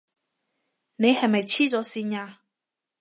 [0.95, 2.41] 你係咪痴咗線呀？